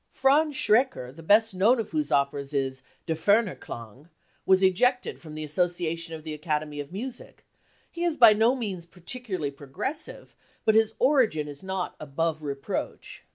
Franz 0.13 0.55
Schreker, 0.55 1.15
the 1.15 1.21
best 1.21 1.53
known 1.53 1.79
of 1.79 1.91
whose 1.91 2.11
operas 2.11 2.55
is 2.55 2.81
Der 3.05 3.13
Feme 3.13 3.55
Klang, 3.55 4.09
was 4.47 4.63
ejected 4.63 5.19
from 5.19 5.35
the 5.35 5.43
Association 5.43 6.15
of 6.15 6.23
the 6.23 6.33
Academy 6.33 6.79
of 6.79 6.91
Music; 6.91 7.45
he 7.91 8.03
is 8.03 8.17
by 8.17 8.33
no 8.33 8.55
means 8.55 8.83
particularly 8.87 9.51
pro 9.51 9.67
gressive, 9.67 10.29
but 10.65 10.73
his 10.73 10.95
origin 10.97 11.47
is" 11.47 11.61
not 11.73 11.95
above 11.99 12.41
reproach 12.41 13.23